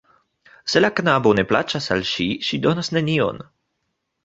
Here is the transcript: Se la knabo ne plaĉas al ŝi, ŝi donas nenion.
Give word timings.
Se 0.73 0.81
la 0.81 0.89
knabo 0.99 1.33
ne 1.41 1.43
plaĉas 1.51 1.91
al 1.97 2.03
ŝi, 2.13 2.27
ŝi 2.49 2.61
donas 2.67 2.93
nenion. 2.99 3.45